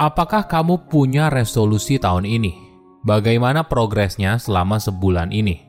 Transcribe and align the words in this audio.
Apakah 0.00 0.48
kamu 0.48 0.88
punya 0.88 1.28
resolusi 1.28 2.00
tahun 2.00 2.24
ini? 2.24 2.56
Bagaimana 3.04 3.68
progresnya 3.68 4.40
selama 4.40 4.80
sebulan 4.80 5.28
ini? 5.28 5.60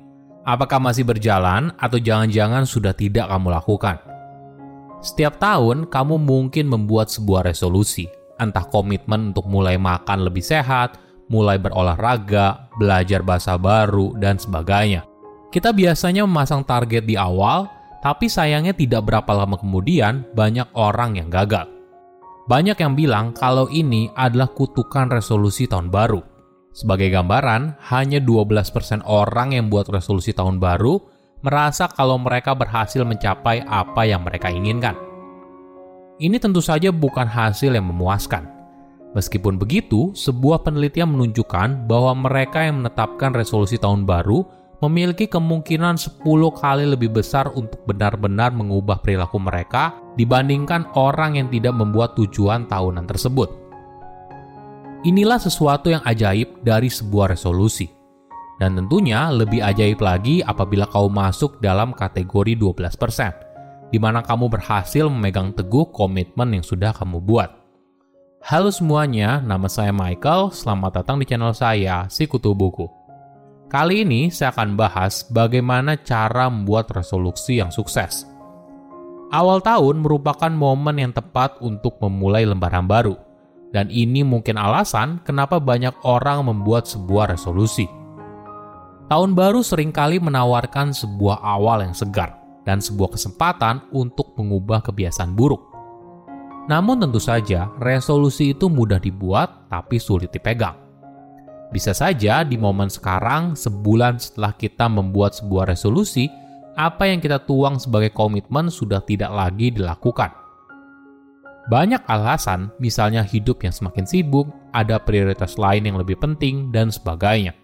Apakah 0.47 0.79
masih 0.79 1.03
berjalan 1.03 1.75
atau 1.75 1.99
jangan-jangan 1.99 2.63
sudah 2.63 2.95
tidak 2.95 3.27
kamu 3.27 3.51
lakukan? 3.51 3.99
Setiap 5.03 5.35
tahun, 5.35 5.91
kamu 5.91 6.15
mungkin 6.15 6.71
membuat 6.71 7.11
sebuah 7.11 7.43
resolusi, 7.43 8.07
entah 8.39 8.63
komitmen 8.71 9.35
untuk 9.35 9.51
mulai 9.51 9.75
makan 9.75 10.23
lebih 10.23 10.47
sehat, 10.47 10.95
mulai 11.27 11.59
berolahraga, 11.59 12.71
belajar 12.79 13.27
bahasa 13.27 13.59
baru, 13.59 14.15
dan 14.15 14.39
sebagainya. 14.39 15.03
Kita 15.51 15.75
biasanya 15.75 16.23
memasang 16.23 16.63
target 16.63 17.03
di 17.03 17.19
awal, 17.19 17.67
tapi 17.99 18.31
sayangnya 18.31 18.71
tidak 18.71 19.11
berapa 19.11 19.43
lama 19.43 19.59
kemudian 19.59 20.23
banyak 20.31 20.71
orang 20.71 21.19
yang 21.19 21.27
gagal. 21.27 21.80
Banyak 22.49 22.77
yang 22.81 22.93
bilang 22.97 23.37
kalau 23.37 23.69
ini 23.69 24.09
adalah 24.17 24.49
kutukan 24.49 25.13
resolusi 25.13 25.69
tahun 25.69 25.93
baru. 25.93 26.21
Sebagai 26.71 27.11
gambaran, 27.11 27.77
hanya 27.91 28.23
12% 28.23 29.03
orang 29.03 29.53
yang 29.53 29.67
buat 29.67 29.91
resolusi 29.91 30.31
tahun 30.31 30.57
baru 30.57 30.97
merasa 31.43 31.89
kalau 31.91 32.15
mereka 32.21 32.55
berhasil 32.55 33.03
mencapai 33.03 33.65
apa 33.65 34.01
yang 34.07 34.23
mereka 34.23 34.47
inginkan. 34.47 34.95
Ini 36.21 36.37
tentu 36.37 36.61
saja 36.61 36.93
bukan 36.93 37.25
hasil 37.25 37.73
yang 37.73 37.89
memuaskan. 37.89 38.45
Meskipun 39.11 39.59
begitu, 39.59 40.15
sebuah 40.15 40.63
penelitian 40.63 41.11
menunjukkan 41.11 41.89
bahwa 41.89 42.15
mereka 42.15 42.63
yang 42.63 42.79
menetapkan 42.79 43.35
resolusi 43.35 43.75
tahun 43.75 44.07
baru 44.07 44.60
memiliki 44.81 45.29
kemungkinan 45.29 45.95
10 45.95 46.25
kali 46.57 46.89
lebih 46.89 47.13
besar 47.13 47.53
untuk 47.53 47.85
benar-benar 47.85 48.49
mengubah 48.49 48.97
perilaku 48.99 49.37
mereka 49.37 49.93
dibandingkan 50.17 50.89
orang 50.97 51.37
yang 51.37 51.47
tidak 51.53 51.77
membuat 51.77 52.17
tujuan 52.17 52.65
tahunan 52.65 53.05
tersebut. 53.05 53.49
Inilah 55.05 55.37
sesuatu 55.37 55.93
yang 55.93 56.01
ajaib 56.05 56.61
dari 56.65 56.89
sebuah 56.89 57.33
resolusi. 57.33 57.89
Dan 58.61 58.77
tentunya 58.77 59.25
lebih 59.33 59.57
ajaib 59.57 59.97
lagi 60.05 60.45
apabila 60.45 60.85
kau 60.85 61.09
masuk 61.09 61.57
dalam 61.57 61.97
kategori 61.97 62.53
12%, 62.53 63.89
di 63.89 63.97
mana 63.97 64.21
kamu 64.21 64.53
berhasil 64.53 65.09
memegang 65.09 65.49
teguh 65.57 65.89
komitmen 65.89 66.53
yang 66.53 66.61
sudah 66.61 66.93
kamu 66.93 67.17
buat. 67.25 67.49
Halo 68.45 68.69
semuanya, 68.69 69.41
nama 69.41 69.65
saya 69.65 69.89
Michael, 69.89 70.53
selamat 70.53 71.01
datang 71.01 71.17
di 71.17 71.25
channel 71.25 71.57
saya, 71.57 72.05
Si 72.13 72.29
Kutu 72.29 72.53
Buku. 72.53 73.00
Kali 73.71 74.03
ini 74.03 74.27
saya 74.27 74.51
akan 74.51 74.75
bahas 74.75 75.23
bagaimana 75.31 75.95
cara 75.95 76.51
membuat 76.51 76.91
resolusi 76.91 77.63
yang 77.63 77.71
sukses. 77.71 78.27
Awal 79.31 79.63
tahun 79.63 80.03
merupakan 80.03 80.51
momen 80.51 80.99
yang 80.99 81.15
tepat 81.15 81.55
untuk 81.63 81.95
memulai 82.03 82.43
lembaran 82.43 82.83
baru, 82.83 83.15
dan 83.71 83.87
ini 83.87 84.27
mungkin 84.27 84.59
alasan 84.59 85.23
kenapa 85.23 85.55
banyak 85.63 85.95
orang 86.03 86.51
membuat 86.51 86.83
sebuah 86.83 87.31
resolusi. 87.31 87.87
Tahun 89.07 89.31
baru 89.31 89.63
sering 89.63 89.95
kali 89.95 90.19
menawarkan 90.19 90.91
sebuah 90.91 91.39
awal 91.39 91.87
yang 91.87 91.95
segar 91.95 92.35
dan 92.67 92.83
sebuah 92.83 93.15
kesempatan 93.15 93.87
untuk 93.95 94.35
mengubah 94.35 94.83
kebiasaan 94.83 95.31
buruk. 95.31 95.63
Namun 96.67 97.07
tentu 97.07 97.23
saja, 97.23 97.71
resolusi 97.79 98.51
itu 98.51 98.67
mudah 98.67 98.99
dibuat 98.99 99.71
tapi 99.71 99.95
sulit 99.95 100.27
dipegang. 100.27 100.80
Bisa 101.71 101.95
saja 101.95 102.43
di 102.43 102.59
momen 102.59 102.91
sekarang, 102.91 103.55
sebulan 103.55 104.19
setelah 104.19 104.51
kita 104.51 104.91
membuat 104.91 105.39
sebuah 105.39 105.71
resolusi, 105.71 106.27
apa 106.75 107.07
yang 107.07 107.23
kita 107.23 107.39
tuang 107.47 107.79
sebagai 107.79 108.11
komitmen 108.11 108.67
sudah 108.67 108.99
tidak 108.99 109.31
lagi 109.31 109.71
dilakukan. 109.71 110.35
Banyak 111.71 112.03
alasan, 112.11 112.75
misalnya 112.83 113.23
hidup 113.23 113.63
yang 113.63 113.71
semakin 113.71 114.03
sibuk, 114.03 114.51
ada 114.75 114.99
prioritas 114.99 115.55
lain 115.55 115.87
yang 115.87 115.95
lebih 115.95 116.19
penting, 116.19 116.75
dan 116.75 116.91
sebagainya. 116.91 117.55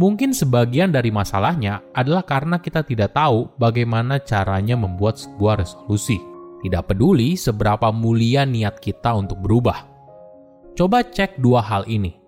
Mungkin 0.00 0.32
sebagian 0.32 0.88
dari 0.88 1.12
masalahnya 1.12 1.84
adalah 1.92 2.24
karena 2.24 2.56
kita 2.58 2.82
tidak 2.82 3.12
tahu 3.12 3.52
bagaimana 3.60 4.16
caranya 4.18 4.74
membuat 4.80 5.20
sebuah 5.20 5.60
resolusi. 5.60 6.18
Tidak 6.64 6.82
peduli 6.88 7.36
seberapa 7.36 7.92
mulia 7.92 8.48
niat 8.48 8.80
kita 8.80 9.12
untuk 9.12 9.38
berubah. 9.44 9.84
Coba 10.72 11.04
cek 11.04 11.38
dua 11.38 11.60
hal 11.60 11.84
ini. 11.86 12.23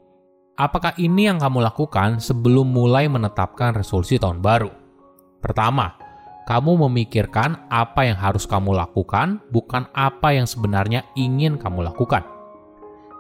Apakah 0.57 0.97
ini 0.97 1.29
yang 1.29 1.37
kamu 1.37 1.69
lakukan 1.69 2.17
sebelum 2.17 2.73
mulai 2.73 3.13
menetapkan 3.13 3.77
resolusi 3.77 4.17
tahun 4.17 4.41
baru? 4.41 4.73
Pertama, 5.45 6.01
kamu 6.49 6.89
memikirkan 6.89 7.69
apa 7.69 8.09
yang 8.09 8.17
harus 8.17 8.49
kamu 8.49 8.73
lakukan, 8.73 9.45
bukan 9.53 9.85
apa 9.93 10.33
yang 10.33 10.49
sebenarnya 10.49 11.05
ingin 11.13 11.61
kamu 11.61 11.85
lakukan. 11.85 12.25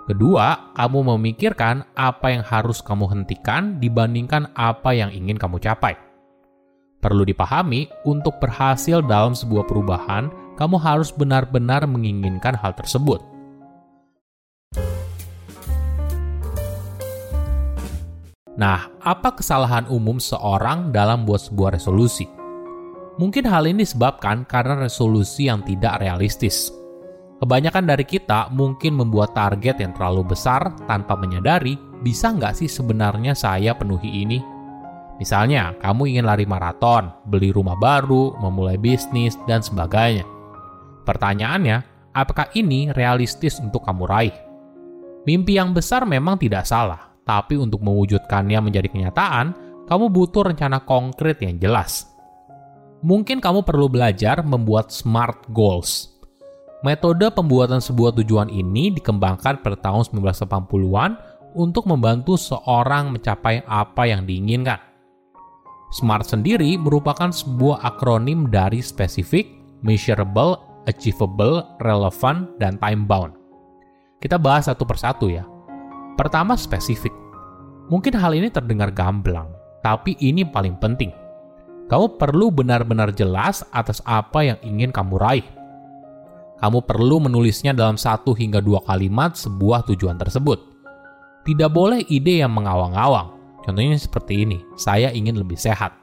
Kedua, 0.09 0.73
kamu 0.81 1.13
memikirkan 1.13 1.85
apa 1.93 2.33
yang 2.33 2.41
harus 2.41 2.81
kamu 2.81 3.05
hentikan 3.05 3.85
dibandingkan 3.85 4.49
apa 4.57 4.97
yang 4.97 5.13
ingin 5.13 5.37
kamu 5.37 5.61
capai. 5.61 5.93
Perlu 7.05 7.29
dipahami, 7.29 7.85
untuk 8.09 8.41
berhasil 8.41 9.05
dalam 9.05 9.37
sebuah 9.37 9.69
perubahan, 9.69 10.33
kamu 10.57 10.81
harus 10.81 11.13
benar-benar 11.13 11.85
menginginkan 11.85 12.57
hal 12.57 12.73
tersebut 12.73 13.36
Nah, 18.57 18.89
apa 19.05 19.37
kesalahan 19.37 19.85
umum 19.93 20.17
seorang 20.17 20.89
dalam 20.89 21.29
buat 21.29 21.45
sebuah 21.45 21.77
resolusi? 21.77 22.25
Mungkin 23.21 23.45
hal 23.45 23.69
ini 23.69 23.85
disebabkan 23.85 24.49
karena 24.49 24.89
resolusi 24.89 25.49
yang 25.49 25.61
tidak 25.61 26.01
realistis. 26.01 26.73
Kebanyakan 27.37 27.85
dari 27.85 28.09
kita 28.09 28.49
mungkin 28.49 28.97
membuat 28.97 29.37
target 29.37 29.77
yang 29.85 29.93
terlalu 29.93 30.33
besar 30.33 30.73
tanpa 30.89 31.21
menyadari 31.21 31.77
bisa 32.01 32.33
nggak 32.33 32.57
sih 32.57 32.69
sebenarnya 32.69 33.37
saya 33.37 33.77
penuhi 33.77 34.25
ini? 34.25 34.41
Misalnya, 35.21 35.77
kamu 35.81 36.17
ingin 36.17 36.25
lari 36.29 36.49
maraton, 36.49 37.13
beli 37.29 37.53
rumah 37.53 37.77
baru, 37.77 38.37
memulai 38.41 38.77
bisnis, 38.81 39.37
dan 39.49 39.65
sebagainya. 39.65 40.25
Pertanyaannya, 41.05 42.09
apakah 42.13 42.53
ini 42.57 42.93
realistis 42.93 43.61
untuk 43.61 43.85
kamu 43.85 44.05
raih? 44.09 44.37
Mimpi 45.25 45.57
yang 45.57 45.73
besar 45.73 46.05
memang 46.05 46.37
tidak 46.37 46.69
salah, 46.69 47.06
tapi 47.27 47.59
untuk 47.59 47.83
mewujudkannya 47.83 48.71
menjadi 48.71 48.87
kenyataan, 48.87 49.53
kamu 49.91 50.15
butuh 50.15 50.47
rencana 50.47 50.87
konkret 50.87 51.43
yang 51.43 51.59
jelas. 51.59 52.07
Mungkin 53.03 53.43
kamu 53.43 53.67
perlu 53.67 53.91
belajar 53.91 54.47
membuat 54.47 54.95
SMART 54.95 55.51
goals. 55.51 56.17
Metode 56.87 57.29
pembuatan 57.35 57.83
sebuah 57.83 58.15
tujuan 58.23 58.47
ini 58.47 58.95
dikembangkan 58.95 59.59
pada 59.59 59.77
tahun 59.79 60.07
1980-an 60.07 61.11
untuk 61.59 61.89
membantu 61.91 62.39
seorang 62.39 63.11
mencapai 63.11 63.67
apa 63.67 64.07
yang 64.07 64.23
diinginkan. 64.23 64.79
SMART 65.99 66.27
sendiri 66.31 66.79
merupakan 66.79 67.31
sebuah 67.31 67.83
akronim 67.83 68.51
dari 68.51 68.83
spesifik, 68.83 69.51
measurable, 69.83 70.59
achievable, 70.87 71.65
relevant, 71.83 72.55
dan 72.63 72.79
time 72.79 73.07
bound. 73.07 73.35
Kita 74.19 74.39
bahas 74.39 74.67
satu 74.71 74.83
persatu 74.83 75.31
ya. 75.31 75.56
Pertama, 76.17 76.57
spesifik. 76.57 77.13
Mungkin 77.93 78.17
hal 78.19 78.35
ini 78.35 78.51
terdengar 78.51 78.91
gamblang, 78.91 79.53
tapi 79.85 80.19
ini 80.19 80.43
paling 80.43 80.75
penting. 80.83 81.15
Kamu 81.87 82.19
perlu 82.19 82.51
benar-benar 82.51 83.15
jelas 83.15 83.63
atas 83.71 84.03
apa 84.03 84.43
yang 84.43 84.59
ingin 84.67 84.91
kamu 84.91 85.15
raih. 85.23 85.47
Kamu 86.59 86.83
perlu 86.83 87.23
menulisnya 87.23 87.71
dalam 87.71 87.95
satu 87.95 88.35
hingga 88.35 88.59
dua 88.59 88.83
kalimat 88.83 89.39
sebuah 89.39 89.87
tujuan 89.87 90.19
tersebut. 90.19 90.59
Tidak 91.47 91.71
boleh 91.71 92.03
ide 92.11 92.43
yang 92.43 92.51
mengawang-awang. 92.59 93.39
Contohnya 93.63 93.95
seperti 93.95 94.43
ini, 94.43 94.59
saya 94.75 95.15
ingin 95.15 95.39
lebih 95.39 95.55
sehat. 95.55 95.95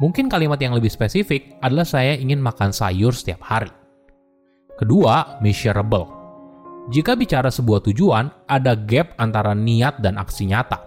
Mungkin 0.00 0.32
kalimat 0.32 0.56
yang 0.60 0.72
lebih 0.72 0.88
spesifik 0.88 1.60
adalah 1.60 1.84
saya 1.84 2.16
ingin 2.16 2.40
makan 2.40 2.72
sayur 2.72 3.12
setiap 3.12 3.44
hari. 3.44 3.68
Kedua, 4.80 5.40
measurable. 5.44 6.15
Jika 6.86 7.18
bicara 7.18 7.50
sebuah 7.50 7.82
tujuan, 7.90 8.30
ada 8.46 8.78
gap 8.78 9.18
antara 9.18 9.58
niat 9.58 9.98
dan 9.98 10.22
aksi 10.22 10.46
nyata. 10.46 10.86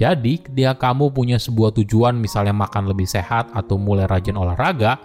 Jadi, 0.00 0.40
ketika 0.40 0.88
kamu 0.88 1.12
punya 1.12 1.36
sebuah 1.36 1.76
tujuan, 1.76 2.16
misalnya 2.16 2.56
makan 2.56 2.88
lebih 2.88 3.04
sehat 3.04 3.52
atau 3.52 3.76
mulai 3.76 4.08
rajin 4.08 4.32
olahraga, 4.32 4.96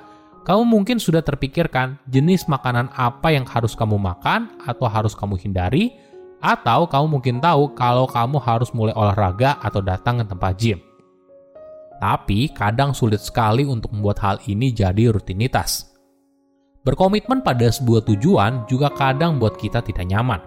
kamu 0.47 0.63
mungkin 0.63 1.03
sudah 1.03 1.19
terpikirkan 1.19 1.99
jenis 2.07 2.47
makanan 2.47 2.87
apa 2.95 3.35
yang 3.35 3.43
harus 3.43 3.75
kamu 3.75 3.99
makan 3.99 4.55
atau 4.63 4.87
harus 4.87 5.11
kamu 5.11 5.35
hindari, 5.35 5.91
atau 6.39 6.87
kamu 6.87 7.19
mungkin 7.19 7.43
tahu 7.43 7.75
kalau 7.75 8.07
kamu 8.07 8.39
harus 8.39 8.71
mulai 8.71 8.95
olahraga 8.95 9.59
atau 9.59 9.83
datang 9.83 10.23
ke 10.23 10.25
tempat 10.31 10.53
gym. 10.55 10.79
Tapi 11.99 12.55
kadang 12.55 12.95
sulit 12.95 13.19
sekali 13.19 13.67
untuk 13.67 13.91
membuat 13.91 14.23
hal 14.23 14.37
ini 14.47 14.71
jadi 14.71 15.11
rutinitas. 15.11 15.94
Berkomitmen 16.85 17.41
pada 17.41 17.65
sebuah 17.65 18.05
tujuan 18.05 18.69
juga 18.69 18.93
kadang 18.93 19.41
buat 19.41 19.57
kita 19.57 19.81
tidak 19.81 20.05
nyaman. 20.05 20.37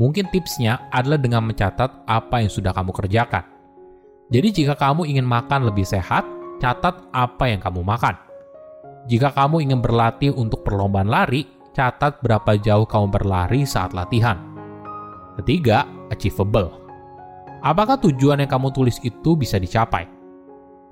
Mungkin 0.00 0.32
tipsnya 0.32 0.88
adalah 0.88 1.20
dengan 1.20 1.44
mencatat 1.44 2.08
apa 2.08 2.40
yang 2.40 2.48
sudah 2.48 2.72
kamu 2.72 2.88
kerjakan. 2.96 3.44
Jadi 4.32 4.48
jika 4.48 4.80
kamu 4.80 5.04
ingin 5.12 5.28
makan 5.28 5.68
lebih 5.68 5.84
sehat, 5.84 6.24
catat 6.56 7.04
apa 7.12 7.52
yang 7.52 7.60
kamu 7.60 7.84
makan. 7.84 8.16
Jika 9.12 9.36
kamu 9.36 9.68
ingin 9.68 9.84
berlatih 9.84 10.32
untuk 10.32 10.64
perlombaan 10.64 11.12
lari, 11.12 11.44
catat 11.76 12.24
berapa 12.24 12.56
jauh 12.56 12.88
kamu 12.88 13.12
berlari 13.12 13.68
saat 13.68 13.92
latihan. 13.92 14.40
Ketiga, 15.36 15.84
achievable. 16.08 16.72
Apakah 17.60 18.00
tujuan 18.00 18.40
yang 18.40 18.48
kamu 18.48 18.72
tulis 18.72 18.96
itu 19.04 19.36
bisa 19.36 19.60
dicapai? 19.60 20.08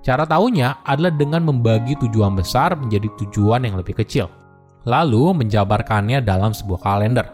Cara 0.05 0.29
tahunya 0.29 0.85
adalah 0.85 1.17
dengan 1.17 1.49
membagi 1.49 1.97
tujuan 1.97 2.37
besar 2.37 2.77
menjadi 2.77 3.09
tujuan 3.25 3.65
yang 3.65 3.81
lebih 3.81 3.97
kecil, 4.05 4.29
lalu 4.85 5.37
menjabarkannya 5.45 6.25
dalam 6.25 6.55
sebuah 6.57 6.81
kalender. 6.81 7.27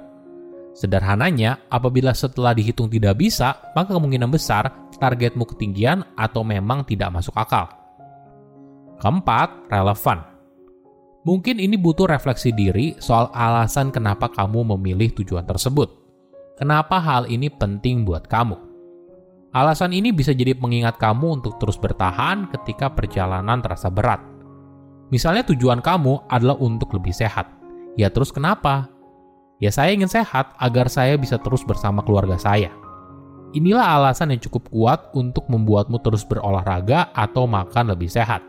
Sederhananya, 0.76 1.56
apabila 1.72 2.12
setelah 2.12 2.52
dihitung 2.52 2.92
tidak 2.92 3.16
bisa, 3.16 3.72
maka 3.72 3.96
kemungkinan 3.96 4.28
besar 4.28 4.68
targetmu 5.00 5.48
ketinggian 5.48 6.04
atau 6.16 6.44
memang 6.44 6.84
tidak 6.84 7.16
masuk 7.16 7.32
akal. 7.32 7.64
Keempat, 9.00 9.72
relevan. 9.72 10.20
Mungkin 11.24 11.58
ini 11.58 11.80
butuh 11.80 12.06
refleksi 12.06 12.52
diri 12.52 12.94
soal 13.00 13.32
alasan 13.32 13.88
kenapa 13.88 14.28
kamu 14.28 14.76
memilih 14.76 15.16
tujuan 15.16 15.48
tersebut. 15.48 15.90
Kenapa 16.60 17.00
hal 17.00 17.28
ini 17.28 17.48
penting 17.48 18.04
buat 18.04 18.28
kamu? 18.28 18.56
Alasan 19.56 19.96
ini 19.96 20.12
bisa 20.12 20.36
jadi 20.36 20.52
pengingat 20.52 21.00
kamu 21.00 21.40
untuk 21.40 21.56
terus 21.56 21.80
bertahan 21.80 22.52
ketika 22.52 22.92
perjalanan 22.92 23.64
terasa 23.64 23.88
berat. 23.88 24.35
Misalnya 25.08 25.46
tujuan 25.46 25.78
kamu 25.82 26.26
adalah 26.26 26.58
untuk 26.58 26.94
lebih 26.94 27.14
sehat. 27.14 27.46
Ya 27.94 28.10
terus 28.10 28.34
kenapa? 28.34 28.90
Ya 29.62 29.72
saya 29.72 29.94
ingin 29.94 30.10
sehat 30.10 30.52
agar 30.60 30.90
saya 30.92 31.16
bisa 31.16 31.40
terus 31.40 31.64
bersama 31.64 32.04
keluarga 32.04 32.36
saya. 32.36 32.68
Inilah 33.56 33.96
alasan 33.96 34.34
yang 34.34 34.42
cukup 34.42 34.68
kuat 34.68 35.00
untuk 35.16 35.48
membuatmu 35.48 35.96
terus 36.04 36.26
berolahraga 36.26 37.14
atau 37.16 37.48
makan 37.48 37.94
lebih 37.96 38.10
sehat. 38.10 38.44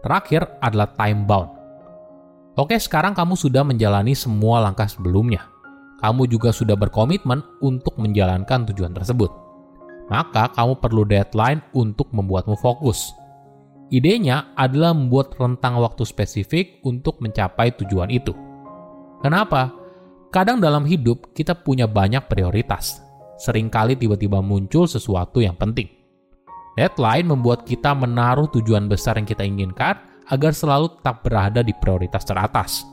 Terakhir 0.00 0.48
adalah 0.64 0.88
time 0.96 1.28
bound. 1.28 1.50
Oke, 2.56 2.80
sekarang 2.80 3.12
kamu 3.12 3.36
sudah 3.36 3.60
menjalani 3.60 4.16
semua 4.16 4.64
langkah 4.64 4.88
sebelumnya. 4.88 5.44
Kamu 6.00 6.24
juga 6.24 6.56
sudah 6.56 6.78
berkomitmen 6.78 7.44
untuk 7.60 8.00
menjalankan 8.00 8.64
tujuan 8.72 8.96
tersebut 8.96 9.50
maka 10.10 10.50
kamu 10.50 10.74
perlu 10.82 11.06
deadline 11.06 11.62
untuk 11.70 12.10
membuatmu 12.10 12.58
fokus. 12.58 13.14
Idenya 13.90 14.54
adalah 14.54 14.94
membuat 14.94 15.34
rentang 15.34 15.82
waktu 15.82 16.06
spesifik 16.06 16.78
untuk 16.86 17.18
mencapai 17.18 17.74
tujuan 17.74 18.06
itu. 18.06 18.30
Kenapa? 19.18 19.74
Kadang 20.30 20.62
dalam 20.62 20.86
hidup 20.86 21.34
kita 21.34 21.58
punya 21.58 21.90
banyak 21.90 22.30
prioritas. 22.30 23.02
Seringkali 23.42 23.98
tiba-tiba 23.98 24.38
muncul 24.38 24.86
sesuatu 24.86 25.42
yang 25.42 25.58
penting. 25.58 25.90
Deadline 26.78 27.26
membuat 27.26 27.66
kita 27.66 27.90
menaruh 27.90 28.46
tujuan 28.54 28.86
besar 28.86 29.18
yang 29.18 29.26
kita 29.26 29.42
inginkan 29.42 29.98
agar 30.30 30.54
selalu 30.54 30.94
tetap 30.94 31.26
berada 31.26 31.60
di 31.66 31.74
prioritas 31.74 32.22
teratas. 32.22 32.86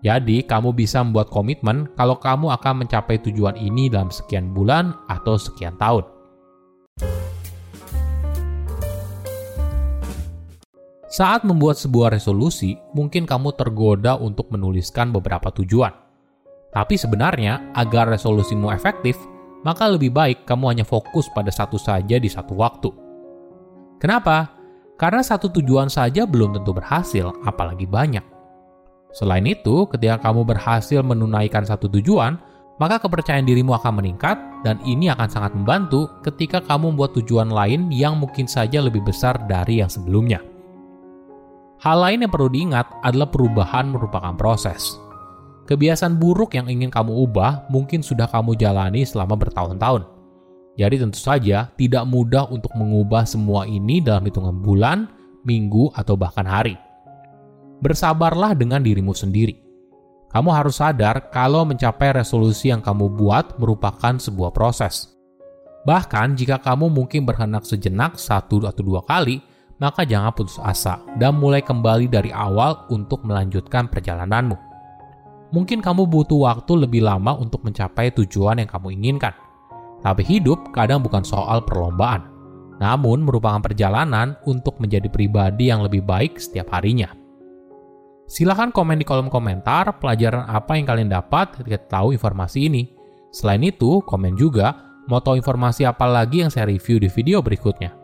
Jadi, 0.00 0.40
kamu 0.44 0.72
bisa 0.72 1.04
membuat 1.04 1.28
komitmen 1.28 1.92
kalau 2.00 2.16
kamu 2.16 2.48
akan 2.48 2.84
mencapai 2.84 3.20
tujuan 3.28 3.60
ini 3.60 3.92
dalam 3.92 4.08
sekian 4.08 4.56
bulan 4.56 4.96
atau 5.12 5.36
sekian 5.36 5.76
tahun. 5.76 6.08
Saat 11.14 11.46
membuat 11.46 11.78
sebuah 11.78 12.10
resolusi, 12.10 12.74
mungkin 12.90 13.22
kamu 13.22 13.54
tergoda 13.54 14.18
untuk 14.18 14.50
menuliskan 14.50 15.14
beberapa 15.14 15.46
tujuan. 15.54 15.94
Tapi 16.74 16.98
sebenarnya, 16.98 17.70
agar 17.70 18.10
resolusimu 18.10 18.74
efektif, 18.74 19.14
maka 19.62 19.86
lebih 19.86 20.10
baik 20.10 20.42
kamu 20.42 20.74
hanya 20.74 20.82
fokus 20.82 21.30
pada 21.30 21.54
satu 21.54 21.78
saja 21.78 22.18
di 22.18 22.26
satu 22.26 22.58
waktu. 22.58 22.90
Kenapa? 24.02 24.58
Karena 24.98 25.22
satu 25.22 25.54
tujuan 25.54 25.86
saja 25.86 26.26
belum 26.26 26.58
tentu 26.58 26.74
berhasil, 26.74 27.30
apalagi 27.46 27.86
banyak. 27.86 28.26
Selain 29.14 29.46
itu, 29.46 29.86
ketika 29.94 30.18
kamu 30.18 30.42
berhasil 30.42 30.98
menunaikan 30.98 31.62
satu 31.62 31.86
tujuan, 31.94 32.42
maka 32.82 32.98
kepercayaan 32.98 33.46
dirimu 33.46 33.78
akan 33.78 34.02
meningkat, 34.02 34.34
dan 34.66 34.82
ini 34.82 35.14
akan 35.14 35.30
sangat 35.30 35.54
membantu 35.54 36.10
ketika 36.26 36.58
kamu 36.58 36.90
membuat 36.90 37.14
tujuan 37.14 37.54
lain 37.54 37.86
yang 37.94 38.18
mungkin 38.18 38.50
saja 38.50 38.82
lebih 38.82 39.06
besar 39.06 39.38
dari 39.46 39.78
yang 39.78 39.86
sebelumnya. 39.86 40.42
Hal 41.84 42.00
lain 42.00 42.24
yang 42.24 42.32
perlu 42.32 42.48
diingat 42.48 42.88
adalah 43.04 43.28
perubahan 43.28 43.92
merupakan 43.92 44.32
proses. 44.32 44.96
Kebiasaan 45.68 46.16
buruk 46.16 46.56
yang 46.56 46.64
ingin 46.64 46.88
kamu 46.88 47.12
ubah 47.28 47.68
mungkin 47.68 48.00
sudah 48.00 48.24
kamu 48.24 48.56
jalani 48.56 49.04
selama 49.04 49.36
bertahun-tahun. 49.36 50.08
Jadi 50.80 50.96
tentu 50.96 51.20
saja 51.20 51.68
tidak 51.76 52.08
mudah 52.08 52.48
untuk 52.48 52.72
mengubah 52.72 53.28
semua 53.28 53.68
ini 53.68 54.00
dalam 54.00 54.24
hitungan 54.24 54.64
bulan, 54.64 55.12
minggu, 55.44 55.92
atau 55.92 56.16
bahkan 56.16 56.48
hari. 56.48 56.72
Bersabarlah 57.84 58.56
dengan 58.56 58.80
dirimu 58.80 59.12
sendiri. 59.12 59.60
Kamu 60.32 60.56
harus 60.56 60.80
sadar 60.80 61.28
kalau 61.28 61.68
mencapai 61.68 62.16
resolusi 62.16 62.72
yang 62.72 62.80
kamu 62.80 63.12
buat 63.12 63.60
merupakan 63.60 64.16
sebuah 64.16 64.56
proses. 64.56 65.12
Bahkan 65.84 66.32
jika 66.32 66.64
kamu 66.64 66.88
mungkin 66.88 67.28
berhendak 67.28 67.68
sejenak 67.68 68.16
satu 68.16 68.64
atau 68.64 68.82
dua 68.82 69.04
kali, 69.04 69.44
maka 69.82 70.06
jangan 70.06 70.30
putus 70.34 70.60
asa 70.62 71.02
dan 71.18 71.38
mulai 71.38 71.62
kembali 71.62 72.06
dari 72.06 72.30
awal 72.30 72.86
untuk 72.90 73.26
melanjutkan 73.26 73.90
perjalananmu. 73.90 74.54
Mungkin 75.54 75.78
kamu 75.78 76.10
butuh 76.10 76.50
waktu 76.50 76.86
lebih 76.86 77.06
lama 77.06 77.38
untuk 77.38 77.62
mencapai 77.62 78.10
tujuan 78.14 78.58
yang 78.58 78.70
kamu 78.70 78.98
inginkan. 78.98 79.34
Tapi 80.02 80.26
hidup 80.26 80.74
kadang 80.74 81.00
bukan 81.00 81.22
soal 81.22 81.62
perlombaan, 81.62 82.26
namun 82.82 83.22
merupakan 83.22 83.62
perjalanan 83.62 84.36
untuk 84.44 84.76
menjadi 84.82 85.06
pribadi 85.08 85.70
yang 85.70 85.86
lebih 85.86 86.02
baik 86.02 86.36
setiap 86.36 86.74
harinya. 86.74 87.08
Silahkan 88.24 88.72
komen 88.72 88.98
di 88.98 89.06
kolom 89.06 89.28
komentar 89.28 90.00
pelajaran 90.00 90.48
apa 90.48 90.74
yang 90.74 90.86
kalian 90.88 91.10
dapat 91.12 91.54
ketika 91.60 92.00
tahu 92.00 92.16
informasi 92.16 92.66
ini. 92.66 92.82
Selain 93.30 93.60
itu, 93.62 94.02
komen 94.02 94.34
juga 94.34 94.74
mau 95.06 95.20
tahu 95.20 95.38
informasi 95.38 95.84
apa 95.84 96.08
lagi 96.08 96.42
yang 96.42 96.50
saya 96.50 96.66
review 96.66 96.98
di 96.98 97.08
video 97.12 97.44
berikutnya. 97.44 98.03